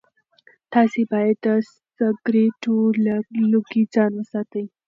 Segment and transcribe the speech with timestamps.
[0.73, 1.47] تاسي باید د
[1.97, 3.15] سګرټو له
[3.51, 4.65] لوګي ځان وساتئ.